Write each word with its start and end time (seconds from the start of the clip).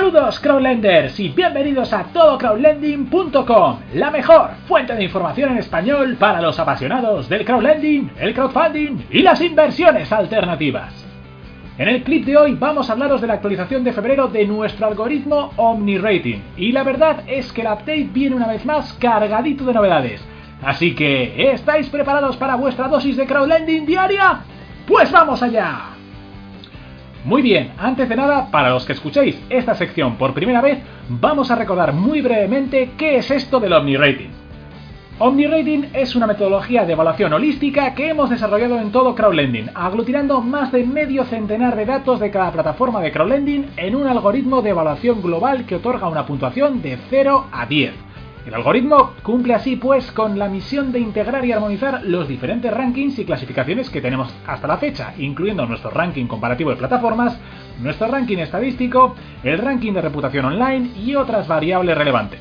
Saludos 0.00 0.40
crowdlenders 0.40 1.20
y 1.20 1.28
bienvenidos 1.28 1.92
a 1.92 2.04
todocrowdlending.com, 2.04 3.80
la 3.92 4.10
mejor 4.10 4.52
fuente 4.66 4.94
de 4.94 5.04
información 5.04 5.50
en 5.50 5.58
español 5.58 6.16
para 6.18 6.40
los 6.40 6.58
apasionados 6.58 7.28
del 7.28 7.44
crowdlending, 7.44 8.10
el 8.18 8.32
crowdfunding 8.32 9.04
y 9.10 9.20
las 9.20 9.42
inversiones 9.42 10.10
alternativas. 10.10 11.06
En 11.76 11.86
el 11.86 12.02
clip 12.02 12.24
de 12.24 12.38
hoy 12.38 12.54
vamos 12.54 12.88
a 12.88 12.94
hablaros 12.94 13.20
de 13.20 13.26
la 13.26 13.34
actualización 13.34 13.84
de 13.84 13.92
febrero 13.92 14.28
de 14.28 14.46
nuestro 14.46 14.86
algoritmo 14.86 15.52
OmniRating 15.56 16.44
y 16.56 16.72
la 16.72 16.82
verdad 16.82 17.22
es 17.26 17.52
que 17.52 17.60
el 17.60 17.66
update 17.66 18.08
viene 18.10 18.36
una 18.36 18.48
vez 18.48 18.64
más 18.64 18.94
cargadito 18.94 19.66
de 19.66 19.74
novedades. 19.74 20.24
Así 20.62 20.94
que, 20.94 21.52
¿estáis 21.52 21.90
preparados 21.90 22.38
para 22.38 22.56
vuestra 22.56 22.88
dosis 22.88 23.18
de 23.18 23.26
crowdlending 23.26 23.84
diaria? 23.84 24.40
Pues 24.86 25.12
vamos 25.12 25.42
allá. 25.42 25.99
Muy 27.24 27.42
bien, 27.42 27.72
antes 27.76 28.08
de 28.08 28.16
nada, 28.16 28.50
para 28.50 28.70
los 28.70 28.86
que 28.86 28.94
escuchéis 28.94 29.38
esta 29.50 29.74
sección 29.74 30.16
por 30.16 30.32
primera 30.32 30.62
vez, 30.62 30.78
vamos 31.10 31.50
a 31.50 31.54
recordar 31.54 31.92
muy 31.92 32.22
brevemente 32.22 32.92
qué 32.96 33.16
es 33.16 33.30
esto 33.30 33.60
del 33.60 33.74
OmniRating. 33.74 34.30
OmniRating 35.18 35.90
es 35.92 36.16
una 36.16 36.26
metodología 36.26 36.86
de 36.86 36.94
evaluación 36.94 37.34
holística 37.34 37.94
que 37.94 38.08
hemos 38.08 38.30
desarrollado 38.30 38.78
en 38.80 38.90
todo 38.90 39.14
crowdlending, 39.14 39.68
aglutinando 39.74 40.40
más 40.40 40.72
de 40.72 40.82
medio 40.84 41.26
centenar 41.26 41.76
de 41.76 41.84
datos 41.84 42.20
de 42.20 42.30
cada 42.30 42.52
plataforma 42.52 43.02
de 43.02 43.12
crowdlending 43.12 43.66
en 43.76 43.96
un 43.96 44.06
algoritmo 44.06 44.62
de 44.62 44.70
evaluación 44.70 45.20
global 45.20 45.66
que 45.66 45.76
otorga 45.76 46.08
una 46.08 46.24
puntuación 46.24 46.80
de 46.80 46.96
0 47.10 47.48
a 47.52 47.66
10. 47.66 48.09
El 48.46 48.54
algoritmo 48.54 49.12
cumple 49.22 49.54
así 49.54 49.76
pues 49.76 50.10
con 50.12 50.38
la 50.38 50.48
misión 50.48 50.92
de 50.92 50.98
integrar 50.98 51.44
y 51.44 51.52
armonizar 51.52 52.02
los 52.04 52.26
diferentes 52.26 52.72
rankings 52.72 53.18
y 53.18 53.26
clasificaciones 53.26 53.90
que 53.90 54.00
tenemos 54.00 54.34
hasta 54.46 54.66
la 54.66 54.78
fecha, 54.78 55.12
incluyendo 55.18 55.66
nuestro 55.66 55.90
ranking 55.90 56.26
comparativo 56.26 56.70
de 56.70 56.76
plataformas, 56.76 57.38
nuestro 57.80 58.08
ranking 58.08 58.38
estadístico, 58.38 59.14
el 59.44 59.58
ranking 59.58 59.92
de 59.92 60.00
reputación 60.00 60.46
online 60.46 60.90
y 60.96 61.14
otras 61.16 61.48
variables 61.48 61.98
relevantes. 61.98 62.40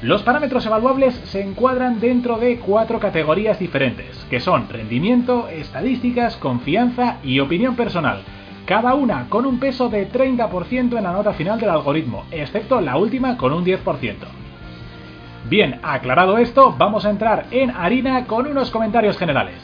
Los 0.00 0.22
parámetros 0.22 0.64
evaluables 0.64 1.14
se 1.24 1.42
encuadran 1.42 2.00
dentro 2.00 2.38
de 2.38 2.58
cuatro 2.58 2.98
categorías 2.98 3.58
diferentes, 3.58 4.26
que 4.30 4.40
son 4.40 4.68
rendimiento, 4.70 5.48
estadísticas, 5.48 6.36
confianza 6.36 7.18
y 7.22 7.40
opinión 7.40 7.76
personal, 7.76 8.22
cada 8.64 8.94
una 8.94 9.28
con 9.28 9.44
un 9.44 9.60
peso 9.60 9.90
de 9.90 10.10
30% 10.10 10.96
en 10.96 11.04
la 11.04 11.12
nota 11.12 11.34
final 11.34 11.60
del 11.60 11.70
algoritmo, 11.70 12.24
excepto 12.30 12.80
la 12.80 12.96
última 12.96 13.36
con 13.36 13.52
un 13.52 13.64
10%. 13.64 14.43
Bien, 15.48 15.78
aclarado 15.82 16.38
esto, 16.38 16.74
vamos 16.78 17.04
a 17.04 17.10
entrar 17.10 17.44
en 17.50 17.70
harina 17.70 18.26
con 18.26 18.46
unos 18.46 18.70
comentarios 18.70 19.18
generales. 19.18 19.54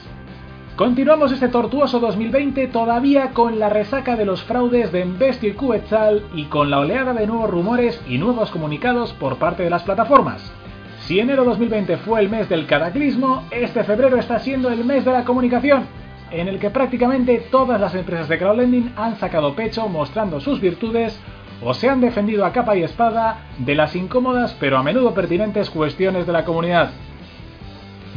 Continuamos 0.77 1.33
este 1.33 1.49
tortuoso 1.49 2.01
2020 2.01 2.67
todavía 2.69 3.31
con 3.31 3.59
la 3.59 3.71
resaca 3.71 4.15
de 4.15 4.27
los 4.27 4.43
fraudes 4.43 4.93
de 4.93 5.01
Investio 5.01 5.49
y 5.49 5.55
Quetzal 5.55 6.23
y 6.35 6.45
con 6.45 6.71
la 6.71 6.81
oleada 6.81 7.15
de 7.15 7.27
nuevos 7.27 7.49
rumores 7.49 7.99
y 8.07 8.19
nuevos 8.19 8.51
comunicados 8.51 9.15
por 9.15 9.37
parte 9.37 9.63
de 9.63 9.71
las 9.71 9.83
plataformas. 9.83 10.53
Si 11.01 11.19
enero 11.19 11.45
2020 11.45 11.97
fue 11.97 12.21
el 12.21 12.29
mes 12.29 12.51
del 12.51 12.67
cataclismo, 12.67 13.45
este 13.51 13.83
febrero 13.83 14.19
está 14.19 14.39
siendo 14.39 14.69
el 14.69 14.85
mes 14.85 15.07
de 15.07 15.13
la 15.13 15.25
comunicación, 15.25 15.85
en 16.31 16.47
el 16.47 16.59
que 16.59 16.69
prácticamente 16.69 17.47
todas 17.51 17.81
las 17.81 17.95
empresas 17.95 18.29
de 18.29 18.39
crowdlending 18.39 18.93
han 18.97 19.17
sacado 19.17 19.55
pecho 19.55 19.89
mostrando 19.89 20.41
sus 20.41 20.61
virtudes 20.61 21.19
o 21.63 21.75
se 21.75 21.89
han 21.89 22.01
defendido 22.01 22.45
a 22.45 22.53
capa 22.53 22.77
y 22.77 22.83
espada 22.83 23.47
de 23.59 23.75
las 23.75 23.95
incómodas 23.97 24.57
pero 24.59 24.79
a 24.79 24.83
menudo 24.83 25.15
pertinentes 25.15 25.71
cuestiones 25.71 26.27
de 26.27 26.33
la 26.33 26.45
comunidad. 26.45 26.91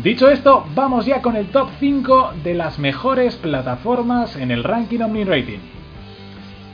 Dicho 0.02 0.30
esto, 0.30 0.66
vamos 0.74 1.06
ya 1.06 1.22
con 1.22 1.36
el 1.36 1.48
top 1.48 1.70
5 1.80 2.34
de 2.44 2.56
las 2.56 2.80
mejores 2.80 3.36
plataformas 3.36 4.36
en 4.36 4.50
el 4.50 4.64
ranking 4.64 5.02
OmniRating. 5.02 5.83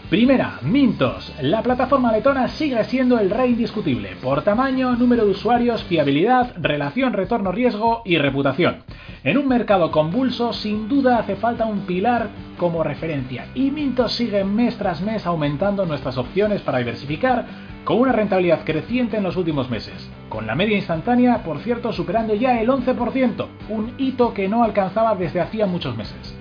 Primera, 0.10 0.58
Mintos. 0.64 1.32
La 1.40 1.62
plataforma 1.62 2.12
letona 2.12 2.48
sigue 2.48 2.84
siendo 2.86 3.20
el 3.20 3.30
rey 3.30 3.52
indiscutible 3.52 4.16
por 4.24 4.42
tamaño, 4.42 4.96
número 4.96 5.24
de 5.24 5.30
usuarios, 5.30 5.84
fiabilidad, 5.84 6.56
relación 6.60 7.14
retorno-riesgo 7.14 8.02
y 8.06 8.18
reputación. 8.18 8.78
En 9.24 9.38
un 9.38 9.48
mercado 9.48 9.92
convulso, 9.92 10.52
sin 10.52 10.90
duda 10.90 11.20
hace 11.20 11.36
falta 11.36 11.66
un 11.66 11.82
pilar 11.82 12.30
como 12.58 12.82
referencia 12.84 13.50
y 13.54 13.70
Mintos 13.70 14.14
sigue 14.14 14.44
mes 14.44 14.80
tras 14.80 15.00
mes 15.00 15.28
aumentando 15.28 15.86
nuestras 15.86 16.18
opciones 16.18 16.64
para 16.64 16.80
diversificar 16.80 17.46
con 17.84 18.00
una 18.00 18.12
rentabilidad 18.12 18.66
creciente 18.66 19.18
en 19.18 19.24
los 19.24 19.38
últimos 19.38 19.70
meses, 19.70 20.10
con 20.28 20.48
la 20.48 20.56
media 20.56 20.78
instantánea, 20.78 21.44
por 21.44 21.60
cierto, 21.60 21.94
superando 21.94 22.34
ya 22.34 22.60
el 22.60 22.70
11%, 22.70 23.46
un 23.70 23.94
hito 24.00 24.34
que 24.34 24.50
no 24.50 24.64
alcanzaba 24.64 25.14
desde 25.14 25.40
hacía 25.40 25.68
muchos 25.68 25.96
meses. 25.96 26.36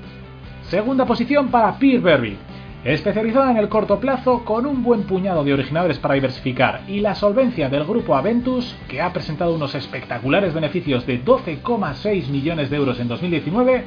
Segunda 0.71 1.05
posición 1.05 1.49
para 1.49 1.79
Peerberry 1.79 2.39
especializada 2.85 3.51
en 3.51 3.57
el 3.57 3.69
corto 3.69 3.99
plazo 3.99 4.45
con 4.45 4.65
un 4.65 4.83
buen 4.83 5.03
puñado 5.03 5.43
de 5.43 5.53
originadores 5.53 5.99
para 5.99 6.15
diversificar 6.15 6.83
y 6.87 7.01
la 7.01 7.15
solvencia 7.15 7.69
del 7.69 7.85
grupo 7.85 8.15
Aventus, 8.15 8.77
que 8.89 9.03
ha 9.03 9.13
presentado 9.13 9.55
unos 9.55 9.75
espectaculares 9.75 10.55
beneficios 10.55 11.05
de 11.07 11.23
12,6 11.25 12.29
millones 12.29 12.71
de 12.71 12.77
euros 12.77 13.01
en 13.01 13.09
2019, 13.09 13.85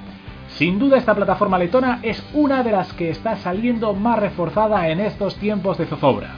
sin 0.49 0.77
duda 0.77 0.97
esta 0.97 1.15
plataforma 1.15 1.57
letona 1.57 1.99
es 2.03 2.21
una 2.33 2.63
de 2.63 2.73
las 2.73 2.91
que 2.93 3.09
está 3.09 3.37
saliendo 3.37 3.93
más 3.93 4.19
reforzada 4.19 4.89
en 4.89 4.99
estos 4.99 5.35
tiempos 5.35 5.77
de 5.77 5.85
zozobra. 5.85 6.35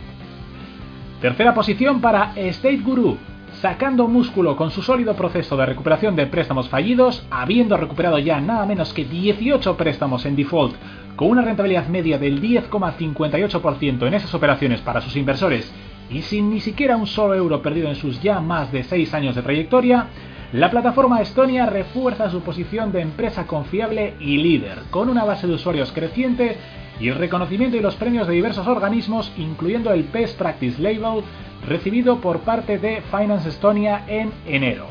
Tercera 1.22 1.54
posición 1.54 2.02
para 2.02 2.34
State 2.36 2.82
Guru, 2.84 3.18
sacando 3.62 4.08
músculo 4.08 4.56
con 4.56 4.70
su 4.70 4.84
sólido 4.84 5.16
proceso 5.16 5.58
de 5.58 5.66
recuperación 5.66 6.16
de 6.16 6.28
préstamos 6.28 6.70
fallidos, 6.70 7.26
habiendo 7.32 7.78
recuperado 7.78 8.20
ya 8.20 8.40
nada 8.40 8.66
menos 8.66 8.94
que 8.94 9.06
18 9.06 9.76
préstamos 9.76 10.26
en 10.26 10.36
default 10.36 10.76
con 11.16 11.30
una 11.30 11.42
rentabilidad 11.42 11.88
media 11.88 12.18
del 12.18 12.42
10,58% 12.42 14.08
en 14.08 14.14
esas 14.14 14.34
operaciones 14.34 14.82
para 14.82 15.02
sus 15.02 15.16
inversores 15.16 15.72
y 16.10 16.22
sin 16.22 16.50
ni 16.50 16.60
siquiera 16.60 16.98
un 16.98 17.08
solo 17.08 17.36
euro 17.36 17.62
perdido 17.62 17.90
en 17.90 17.96
sus 17.96 18.22
ya 18.22 18.40
más 18.40 18.72
de 18.72 18.84
6 18.84 19.14
años 19.14 19.36
de 19.36 19.42
trayectoria, 19.42 20.08
la 20.52 20.70
plataforma 20.70 21.22
Estonia 21.22 21.66
refuerza 21.66 22.30
su 22.30 22.42
posición 22.42 22.92
de 22.92 23.02
empresa 23.02 23.48
confiable 23.48 24.14
y 24.20 24.38
líder, 24.38 24.80
con 24.92 25.10
una 25.10 25.24
base 25.24 25.48
de 25.48 25.54
usuarios 25.54 25.92
creciente 25.92 26.58
y 27.00 27.08
el 27.08 27.16
reconocimiento 27.16 27.76
y 27.76 27.80
los 27.80 27.96
premios 27.96 28.28
de 28.28 28.36
diversos 28.36 28.68
organismos, 28.68 29.32
incluyendo 29.38 29.92
el 29.92 30.04
Best 30.04 30.38
Practice 30.38 30.80
Label, 30.80 31.24
recibido 31.68 32.22
por 32.22 32.42
parte 32.42 32.78
de 32.78 33.02
Finance 33.10 33.50
Estonia 33.50 34.04
en 34.08 34.32
enero. 34.46 34.86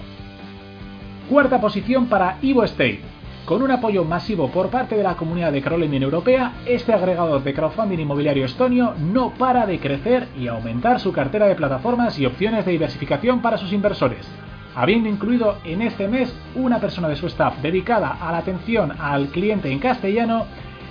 Cuarta 1.31 1.61
posición 1.61 2.07
para 2.07 2.39
Evo 2.43 2.65
State, 2.65 3.12
con 3.45 3.61
un 3.63 3.71
apoyo 3.73 4.05
masivo 4.05 4.49
por 4.51 4.71
parte 4.71 4.97
de 4.97 5.03
la 5.03 5.17
comunidad 5.17 5.53
de 5.53 5.63
crowdlending 5.63 6.03
europea, 6.03 6.53
este 6.65 6.93
agregador 6.93 7.43
de 7.43 7.53
crowdfunding 7.53 7.99
inmobiliario 7.99 8.45
estonio 8.45 8.95
no 8.99 9.31
para 9.31 9.67
de 9.67 9.81
crecer 9.81 10.29
y 10.39 10.47
aumentar 10.47 11.01
su 11.01 11.13
cartera 11.13 11.47
de 11.47 11.57
plataformas 11.57 12.19
y 12.19 12.27
opciones 12.27 12.65
de 12.65 12.73
diversificación 12.73 13.43
para 13.43 13.59
sus 13.59 13.73
inversores, 13.73 14.29
habiendo 14.77 15.09
incluido 15.09 15.57
en 15.65 15.83
este 15.83 16.07
mes 16.07 16.33
una 16.55 16.79
persona 16.79 17.09
de 17.09 17.17
su 17.17 17.27
staff 17.27 17.61
dedicada 17.61 18.17
a 18.21 18.31
la 18.31 18.39
atención 18.39 18.93
al 18.99 19.27
cliente 19.29 19.71
en 19.73 19.81
castellano 19.81 20.47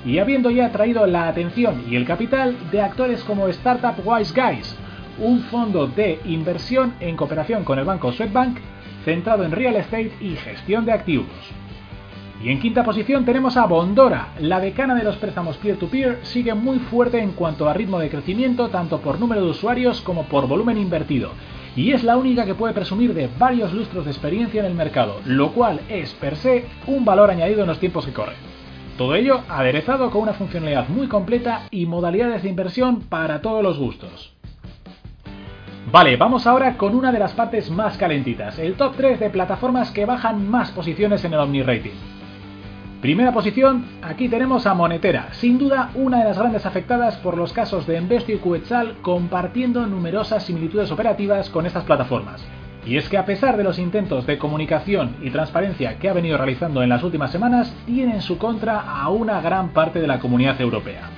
y 0.05 0.19
habiendo 0.19 0.49
ya 0.49 0.71
traído 0.71 1.05
la 1.07 1.29
atención 1.29 1.85
y 1.89 1.95
el 1.95 2.05
capital 2.05 2.57
de 2.71 2.81
actores 2.81 3.23
como 3.23 3.47
Startup 3.47 3.95
Wise 4.03 4.33
Guys, 4.33 4.75
un 5.19 5.41
fondo 5.43 5.87
de 5.87 6.19
inversión 6.25 6.95
en 6.99 7.15
cooperación 7.15 7.63
con 7.63 7.79
el 7.79 7.85
banco 7.85 8.11
Swedbank 8.11 8.57
centrado 9.05 9.45
en 9.45 9.51
real 9.51 9.75
estate 9.75 10.11
y 10.19 10.35
gestión 10.35 10.85
de 10.85 10.91
activos. 10.91 11.27
Y 12.43 12.49
en 12.49 12.59
quinta 12.59 12.83
posición 12.83 13.23
tenemos 13.23 13.55
a 13.55 13.67
Bondora, 13.67 14.29
la 14.39 14.59
decana 14.59 14.95
de 14.95 15.03
los 15.03 15.15
préstamos 15.17 15.57
peer-to-peer, 15.57 16.21
sigue 16.23 16.55
muy 16.55 16.79
fuerte 16.79 17.19
en 17.19 17.33
cuanto 17.33 17.69
a 17.69 17.73
ritmo 17.73 17.99
de 17.99 18.09
crecimiento, 18.09 18.69
tanto 18.69 18.99
por 18.99 19.19
número 19.19 19.43
de 19.43 19.51
usuarios 19.51 20.01
como 20.01 20.23
por 20.23 20.47
volumen 20.47 20.79
invertido. 20.79 21.33
Y 21.75 21.91
es 21.91 22.03
la 22.03 22.17
única 22.17 22.43
que 22.45 22.55
puede 22.55 22.73
presumir 22.73 23.13
de 23.13 23.29
varios 23.37 23.71
lustros 23.73 24.05
de 24.05 24.11
experiencia 24.11 24.59
en 24.59 24.65
el 24.65 24.73
mercado, 24.73 25.21
lo 25.25 25.51
cual 25.51 25.81
es 25.87 26.15
per 26.15 26.35
se 26.35 26.65
un 26.87 27.05
valor 27.05 27.29
añadido 27.29 27.61
en 27.61 27.67
los 27.67 27.79
tiempos 27.79 28.07
que 28.07 28.13
corren. 28.13 28.37
Todo 28.97 29.13
ello 29.13 29.41
aderezado 29.47 30.09
con 30.09 30.23
una 30.23 30.33
funcionalidad 30.33 30.89
muy 30.89 31.07
completa 31.07 31.67
y 31.69 31.85
modalidades 31.85 32.41
de 32.41 32.49
inversión 32.49 33.01
para 33.01 33.41
todos 33.41 33.61
los 33.61 33.77
gustos. 33.77 34.33
Vale, 35.91 36.17
vamos 36.17 36.47
ahora 36.47 36.75
con 36.75 36.95
una 36.95 37.11
de 37.11 37.19
las 37.19 37.33
partes 37.33 37.69
más 37.69 37.97
calentitas, 37.97 38.57
el 38.57 38.73
top 38.73 38.95
3 38.97 39.19
de 39.19 39.29
plataformas 39.29 39.91
que 39.91 40.05
bajan 40.05 40.49
más 40.49 40.71
posiciones 40.71 41.23
en 41.23 41.33
el 41.33 41.39
OmniRating. 41.39 42.20
Primera 43.01 43.31
posición, 43.31 43.85
aquí 44.03 44.29
tenemos 44.29 44.67
a 44.67 44.75
Monetera, 44.75 45.29
sin 45.31 45.57
duda 45.57 45.89
una 45.95 46.19
de 46.19 46.25
las 46.25 46.37
grandes 46.37 46.67
afectadas 46.67 47.17
por 47.17 47.35
los 47.35 47.51
casos 47.51 47.87
de 47.87 47.97
Embestio 47.97 48.35
y 48.35 48.37
Quetzal 48.37 48.97
compartiendo 49.01 49.87
numerosas 49.87 50.43
similitudes 50.43 50.91
operativas 50.91 51.49
con 51.49 51.65
estas 51.65 51.83
plataformas. 51.83 52.45
Y 52.85 52.97
es 52.97 53.09
que 53.09 53.17
a 53.17 53.25
pesar 53.25 53.57
de 53.57 53.63
los 53.63 53.79
intentos 53.79 54.27
de 54.27 54.37
comunicación 54.37 55.15
y 55.23 55.31
transparencia 55.31 55.97
que 55.97 56.09
ha 56.09 56.13
venido 56.13 56.37
realizando 56.37 56.83
en 56.83 56.89
las 56.89 57.01
últimas 57.01 57.31
semanas, 57.31 57.75
tiene 57.87 58.13
en 58.13 58.21
su 58.21 58.37
contra 58.37 58.79
a 58.79 59.09
una 59.09 59.41
gran 59.41 59.69
parte 59.69 59.99
de 59.99 60.07
la 60.07 60.19
comunidad 60.19 60.61
europea. 60.61 61.09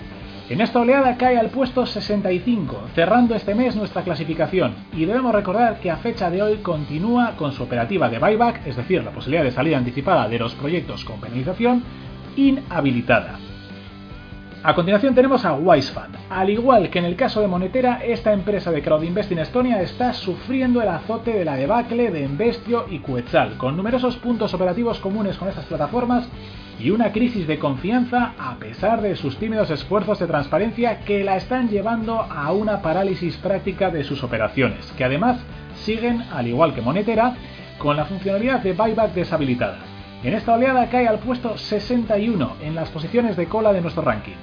En 0.49 0.59
esta 0.59 0.81
oleada 0.81 1.15
cae 1.15 1.37
al 1.37 1.51
puesto 1.51 1.85
65, 1.85 2.89
cerrando 2.93 3.33
este 3.33 3.55
mes 3.55 3.77
nuestra 3.77 4.01
clasificación, 4.01 4.75
y 4.91 5.05
debemos 5.05 5.33
recordar 5.33 5.79
que 5.79 5.89
a 5.89 5.95
fecha 5.95 6.29
de 6.29 6.41
hoy 6.41 6.57
continúa 6.57 7.37
con 7.37 7.53
su 7.53 7.63
operativa 7.63 8.09
de 8.09 8.19
buyback, 8.19 8.67
es 8.67 8.75
decir, 8.75 9.01
la 9.05 9.11
posibilidad 9.11 9.45
de 9.45 9.51
salida 9.51 9.77
anticipada 9.77 10.27
de 10.27 10.39
los 10.39 10.53
proyectos 10.55 11.05
con 11.05 11.21
penalización, 11.21 11.81
inhabilitada. 12.35 13.39
A 14.65 14.75
continuación 14.75 15.15
tenemos 15.15 15.45
a 15.45 15.53
Wisefund. 15.53 16.15
Al 16.29 16.49
igual 16.49 16.89
que 16.89 16.99
en 16.99 17.05
el 17.05 17.15
caso 17.15 17.39
de 17.39 17.47
Monetera, 17.47 18.01
esta 18.03 18.33
empresa 18.33 18.69
de 18.69 18.81
crowdinvest 18.81 19.31
en 19.31 19.39
Estonia 19.39 19.81
está 19.81 20.13
sufriendo 20.13 20.81
el 20.81 20.89
azote 20.89 21.31
de 21.31 21.45
la 21.45 21.55
debacle 21.55 22.11
de 22.11 22.21
Investio 22.21 22.85
y 22.89 22.99
Quetzal, 22.99 23.57
con 23.57 23.77
numerosos 23.77 24.17
puntos 24.17 24.53
operativos 24.53 24.99
comunes 24.99 25.37
con 25.37 25.47
estas 25.47 25.65
plataformas 25.65 26.27
y 26.83 26.89
una 26.89 27.13
crisis 27.13 27.47
de 27.47 27.59
confianza 27.59 28.33
a 28.37 28.57
pesar 28.57 29.01
de 29.01 29.15
sus 29.15 29.37
tímidos 29.37 29.69
esfuerzos 29.69 30.19
de 30.19 30.27
transparencia 30.27 30.99
que 30.99 31.23
la 31.23 31.37
están 31.37 31.69
llevando 31.69 32.19
a 32.21 32.51
una 32.51 32.81
parálisis 32.81 33.37
práctica 33.37 33.89
de 33.89 34.03
sus 34.03 34.21
operaciones, 34.21 34.91
que 34.97 35.05
además 35.05 35.39
siguen, 35.75 36.23
al 36.33 36.45
igual 36.45 36.75
que 36.75 36.81
Monetera, 36.81 37.35
con 37.77 37.95
la 37.95 38.03
funcionalidad 38.03 38.59
de 38.59 38.73
buyback 38.73 39.13
deshabilitada. 39.13 39.77
En 40.23 40.33
esta 40.33 40.55
oleada 40.55 40.89
cae 40.89 41.07
al 41.07 41.19
puesto 41.19 41.57
61 41.57 42.57
en 42.61 42.75
las 42.75 42.89
posiciones 42.89 43.37
de 43.37 43.45
cola 43.45 43.71
de 43.71 43.79
nuestro 43.79 44.03
ranking. 44.03 44.35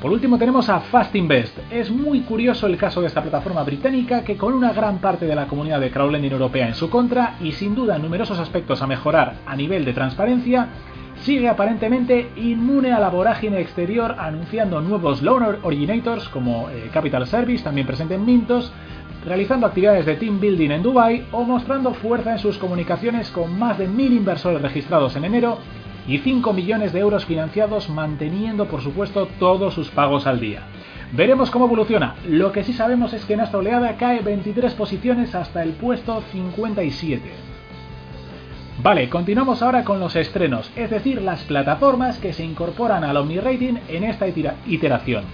Por 0.00 0.12
último 0.12 0.36
tenemos 0.36 0.68
a 0.68 0.80
Fast 0.80 1.14
Invest. 1.16 1.58
Es 1.70 1.90
muy 1.90 2.20
curioso 2.20 2.66
el 2.66 2.76
caso 2.76 3.00
de 3.00 3.06
esta 3.06 3.22
plataforma 3.22 3.62
británica 3.62 4.22
que 4.22 4.36
con 4.36 4.52
una 4.52 4.72
gran 4.74 4.98
parte 4.98 5.24
de 5.24 5.34
la 5.34 5.46
comunidad 5.46 5.80
de 5.80 5.90
crowdlending 5.90 6.32
europea 6.32 6.68
en 6.68 6.74
su 6.74 6.90
contra 6.90 7.36
y 7.40 7.52
sin 7.52 7.74
duda 7.74 7.96
numerosos 7.96 8.38
aspectos 8.38 8.82
a 8.82 8.86
mejorar 8.86 9.36
a 9.46 9.56
nivel 9.56 9.86
de 9.86 9.94
transparencia, 9.94 10.68
sigue 11.24 11.48
aparentemente 11.48 12.30
inmune 12.36 12.92
a 12.92 13.00
la 13.00 13.08
vorágine 13.08 13.58
exterior 13.58 14.16
anunciando 14.18 14.82
nuevos 14.82 15.22
loan 15.22 15.56
originators 15.62 16.28
como 16.28 16.68
eh, 16.68 16.90
Capital 16.92 17.26
Service, 17.26 17.64
también 17.64 17.86
presente 17.86 18.14
en 18.14 18.26
Mintos, 18.26 18.70
realizando 19.24 19.66
actividades 19.66 20.04
de 20.04 20.16
team 20.16 20.38
building 20.38 20.70
en 20.70 20.82
Dubai 20.82 21.24
o 21.32 21.44
mostrando 21.44 21.94
fuerza 21.94 22.32
en 22.32 22.38
sus 22.38 22.58
comunicaciones 22.58 23.30
con 23.30 23.58
más 23.58 23.78
de 23.78 23.88
mil 23.88 24.12
inversores 24.12 24.60
registrados 24.60 25.16
en 25.16 25.24
enero 25.24 25.58
y 26.06 26.18
5 26.18 26.52
millones 26.52 26.92
de 26.92 27.00
euros 27.00 27.24
financiados 27.24 27.88
manteniendo 27.88 28.66
por 28.66 28.82
supuesto 28.82 29.26
todos 29.38 29.72
sus 29.72 29.88
pagos 29.88 30.26
al 30.26 30.40
día. 30.40 30.60
Veremos 31.12 31.50
cómo 31.50 31.64
evoluciona. 31.64 32.16
Lo 32.28 32.52
que 32.52 32.64
sí 32.64 32.74
sabemos 32.74 33.14
es 33.14 33.24
que 33.24 33.32
en 33.32 33.40
esta 33.40 33.56
oleada 33.56 33.96
cae 33.96 34.20
23 34.20 34.74
posiciones 34.74 35.34
hasta 35.34 35.62
el 35.62 35.70
puesto 35.70 36.22
57. 36.32 37.53
Vale, 38.82 39.08
continuamos 39.08 39.62
ahora 39.62 39.84
con 39.84 40.00
los 40.00 40.16
estrenos, 40.16 40.70
es 40.76 40.90
decir, 40.90 41.22
las 41.22 41.42
plataformas 41.44 42.18
que 42.18 42.32
se 42.32 42.44
incorporan 42.44 43.04
al 43.04 43.16
OmniRating 43.16 43.80
en 43.88 44.04
esta 44.04 44.26
iteración. 44.66 45.24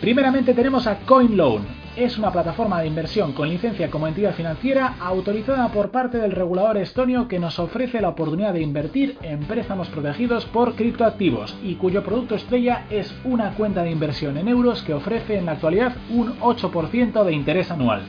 Primeramente 0.00 0.54
tenemos 0.54 0.86
a 0.86 0.98
CoinLoan, 0.98 1.66
es 1.96 2.16
una 2.16 2.30
plataforma 2.30 2.80
de 2.80 2.86
inversión 2.86 3.32
con 3.32 3.48
licencia 3.48 3.90
como 3.90 4.06
entidad 4.06 4.32
financiera 4.32 4.94
autorizada 5.00 5.68
por 5.72 5.90
parte 5.90 6.18
del 6.18 6.30
regulador 6.30 6.76
estonio 6.76 7.26
que 7.26 7.40
nos 7.40 7.58
ofrece 7.58 8.00
la 8.00 8.10
oportunidad 8.10 8.52
de 8.52 8.60
invertir 8.60 9.18
en 9.22 9.40
préstamos 9.40 9.88
protegidos 9.88 10.44
por 10.44 10.76
criptoactivos 10.76 11.56
y 11.64 11.74
cuyo 11.74 12.04
producto 12.04 12.36
estrella 12.36 12.84
es 12.90 13.12
una 13.24 13.54
cuenta 13.54 13.82
de 13.82 13.90
inversión 13.90 14.36
en 14.36 14.46
euros 14.46 14.82
que 14.82 14.94
ofrece 14.94 15.38
en 15.38 15.46
la 15.46 15.52
actualidad 15.52 15.96
un 16.10 16.38
8% 16.38 17.24
de 17.24 17.32
interés 17.32 17.72
anual. 17.72 18.02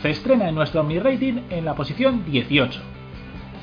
Se 0.00 0.08
estrena 0.08 0.48
en 0.48 0.54
nuestro 0.54 0.82
Mi 0.82 0.98
Rating 0.98 1.42
en 1.50 1.66
la 1.66 1.74
posición 1.74 2.24
18. 2.24 2.93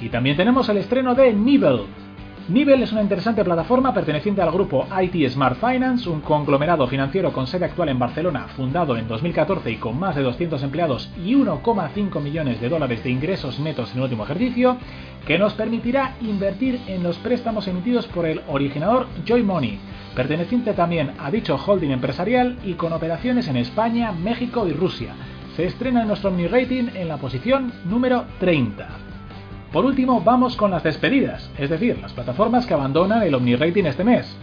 Y 0.01 0.09
también 0.09 0.35
tenemos 0.35 0.67
el 0.69 0.77
estreno 0.77 1.15
de 1.15 1.31
Nibel, 1.33 1.85
Nivel 2.51 2.81
es 2.81 2.91
una 2.91 3.03
interesante 3.03 3.45
plataforma 3.45 3.93
perteneciente 3.93 4.41
al 4.41 4.51
grupo 4.51 4.85
IT 5.01 5.29
Smart 5.29 5.57
Finance, 5.57 6.09
un 6.09 6.21
conglomerado 6.21 6.85
financiero 6.87 7.31
con 7.31 7.47
sede 7.47 7.65
actual 7.65 7.89
en 7.89 7.99
Barcelona, 7.99 8.47
fundado 8.57 8.97
en 8.97 9.07
2014 9.07 9.71
y 9.71 9.75
con 9.77 9.97
más 9.97 10.15
de 10.15 10.23
200 10.23 10.61
empleados 10.63 11.09
y 11.23 11.35
1,5 11.35 12.19
millones 12.19 12.59
de 12.59 12.67
dólares 12.67 13.03
de 13.03 13.11
ingresos 13.11 13.59
netos 13.59 13.91
en 13.91 13.97
el 13.97 14.03
último 14.03 14.25
ejercicio, 14.25 14.75
que 15.25 15.37
nos 15.37 15.53
permitirá 15.53 16.15
invertir 16.19 16.81
en 16.87 17.03
los 17.03 17.17
préstamos 17.19 17.67
emitidos 17.67 18.07
por 18.07 18.25
el 18.25 18.41
originador 18.49 19.07
Joy 19.25 19.43
Money, 19.43 19.79
perteneciente 20.15 20.73
también 20.73 21.11
a 21.19 21.29
dicho 21.29 21.55
holding 21.55 21.91
empresarial 21.91 22.57
y 22.65 22.73
con 22.73 22.91
operaciones 22.91 23.47
en 23.47 23.55
España, 23.57 24.11
México 24.11 24.67
y 24.67 24.73
Rusia. 24.73 25.13
Se 25.55 25.65
estrena 25.65 26.01
en 26.01 26.07
nuestro 26.07 26.31
Omni 26.31 26.47
Rating 26.47 26.89
en 26.95 27.07
la 27.07 27.17
posición 27.17 27.71
número 27.85 28.25
30. 28.39 29.10
Por 29.71 29.85
último, 29.85 30.19
vamos 30.21 30.57
con 30.57 30.71
las 30.71 30.83
despedidas, 30.83 31.49
es 31.57 31.69
decir, 31.69 31.97
las 31.99 32.11
plataformas 32.11 32.65
que 32.65 32.73
abandonan 32.73 33.23
el 33.23 33.33
OmniRating 33.33 33.85
este 33.85 34.03
mes. 34.03 34.35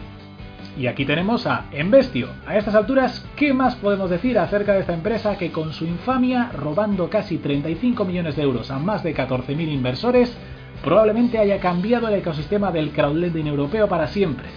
Y 0.78 0.86
aquí 0.86 1.04
tenemos 1.04 1.46
a 1.46 1.66
Embestio. 1.70 2.28
A 2.46 2.56
estas 2.56 2.74
alturas, 2.74 3.26
¿qué 3.36 3.52
más 3.52 3.76
podemos 3.76 4.08
decir 4.08 4.38
acerca 4.38 4.72
de 4.72 4.80
esta 4.80 4.94
empresa 4.94 5.36
que 5.36 5.52
con 5.52 5.74
su 5.74 5.84
infamia, 5.84 6.50
robando 6.52 7.10
casi 7.10 7.36
35 7.36 8.06
millones 8.06 8.36
de 8.36 8.42
euros 8.42 8.70
a 8.70 8.78
más 8.78 9.02
de 9.02 9.14
14.000 9.14 9.70
inversores, 9.70 10.34
probablemente 10.82 11.38
haya 11.38 11.60
cambiado 11.60 12.08
el 12.08 12.14
ecosistema 12.14 12.70
del 12.70 12.92
crowdlending 12.92 13.48
europeo 13.48 13.86
para 13.86 14.06
siempre? 14.06 14.48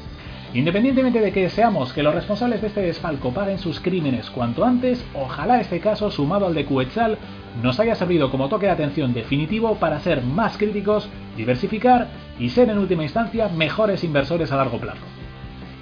Independientemente 0.54 1.22
de 1.22 1.32
que 1.32 1.44
deseamos 1.44 1.94
que 1.94 2.04
los 2.04 2.14
responsables 2.14 2.60
de 2.60 2.68
este 2.68 2.82
desfalco 2.82 3.32
paguen 3.32 3.58
sus 3.58 3.80
crímenes 3.80 4.30
cuanto 4.30 4.66
antes, 4.66 5.06
ojalá 5.14 5.62
este 5.62 5.80
caso, 5.80 6.12
sumado 6.12 6.46
al 6.46 6.54
de 6.54 6.66
Quetzal, 6.66 7.18
nos 7.64 7.80
haya 7.80 7.96
servido 7.96 8.30
como 8.30 8.50
toque 8.50 8.66
de 8.66 8.74
atención 8.74 9.14
definitivo 9.14 9.76
para 9.76 10.02
ser 10.02 10.22
más 10.24 10.58
críticos, 10.58 11.08
diversificar 11.38 12.08
y 12.38 12.50
ser 12.50 12.70
en 12.70 12.80
última 12.80 13.04
instancia 13.04 13.48
mejores 13.48 14.04
inversores 14.04 14.52
a 14.52 14.58
largo 14.58 14.78
plazo. 14.78 15.02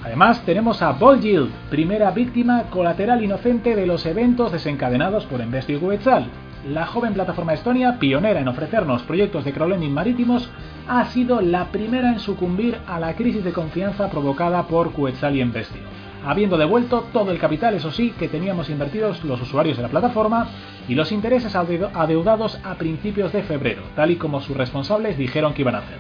Además, 0.03 0.43
tenemos 0.45 0.83
a 0.83 0.91
Ball 0.91 1.19
Yield, 1.19 1.51
primera 1.71 2.11
víctima 2.11 2.65
colateral 2.69 3.23
inocente 3.23 3.75
de 3.75 3.87
los 3.87 4.05
eventos 4.05 4.51
desencadenados 4.51 5.25
por 5.25 5.41
Investio 5.41 5.77
y 5.77 5.79
Quetzal, 5.79 6.27
la 6.67 6.85
joven 6.85 7.13
plataforma 7.13 7.53
estonia, 7.53 7.99
pionera 7.99 8.39
en 8.39 8.47
ofrecernos 8.47 9.03
proyectos 9.03 9.45
de 9.45 9.53
crowdlending 9.53 9.93
marítimos, 9.93 10.49
ha 10.87 11.05
sido 11.05 11.41
la 11.41 11.71
primera 11.71 12.09
en 12.09 12.19
sucumbir 12.19 12.77
a 12.87 12.99
la 12.99 13.15
crisis 13.15 13.43
de 13.43 13.53
confianza 13.53 14.09
provocada 14.09 14.67
por 14.67 14.93
Quetzal 14.93 15.35
y 15.35 15.41
Investio, 15.41 15.81
habiendo 16.25 16.57
devuelto 16.57 17.05
todo 17.13 17.31
el 17.31 17.39
capital, 17.39 17.75
eso 17.75 17.91
sí, 17.91 18.13
que 18.17 18.27
teníamos 18.27 18.69
invertidos 18.69 19.23
los 19.23 19.41
usuarios 19.41 19.77
de 19.77 19.83
la 19.83 19.89
plataforma 19.89 20.47
y 20.87 20.95
los 20.95 21.11
intereses 21.11 21.55
adeudados 21.55 22.59
a 22.63 22.75
principios 22.75 23.31
de 23.31 23.43
febrero, 23.43 23.83
tal 23.95 24.11
y 24.11 24.17
como 24.17 24.41
sus 24.41 24.57
responsables 24.57 25.17
dijeron 25.17 25.53
que 25.53 25.61
iban 25.61 25.75
a 25.75 25.79
hacer. 25.79 25.97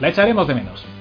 La 0.00 0.08
echaremos 0.08 0.48
de 0.48 0.54
menos. 0.54 0.99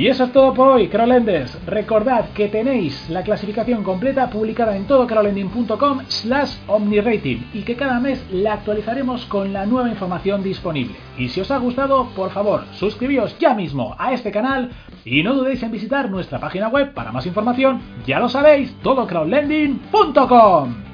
Y 0.00 0.08
eso 0.08 0.24
es 0.24 0.32
todo 0.32 0.54
por 0.54 0.68
hoy, 0.68 0.88
Crowlenders. 0.88 1.58
Recordad 1.66 2.30
que 2.30 2.48
tenéis 2.48 3.10
la 3.10 3.22
clasificación 3.22 3.84
completa 3.84 4.30
publicada 4.30 4.74
en 4.74 4.86
todocrowlending.com 4.86 6.00
slash 6.08 6.54
omnirating 6.68 7.50
y 7.52 7.64
que 7.64 7.76
cada 7.76 8.00
mes 8.00 8.24
la 8.32 8.54
actualizaremos 8.54 9.26
con 9.26 9.52
la 9.52 9.66
nueva 9.66 9.90
información 9.90 10.42
disponible. 10.42 10.94
Y 11.18 11.28
si 11.28 11.42
os 11.42 11.50
ha 11.50 11.58
gustado, 11.58 12.08
por 12.16 12.30
favor, 12.30 12.64
suscribíos 12.72 13.38
ya 13.38 13.52
mismo 13.52 13.94
a 13.98 14.14
este 14.14 14.32
canal 14.32 14.70
y 15.04 15.22
no 15.22 15.34
dudéis 15.34 15.62
en 15.64 15.70
visitar 15.70 16.10
nuestra 16.10 16.40
página 16.40 16.68
web 16.68 16.94
para 16.94 17.12
más 17.12 17.26
información. 17.26 17.82
Ya 18.06 18.20
lo 18.20 18.30
sabéis, 18.30 18.74
todocrowlending.com. 18.82 20.89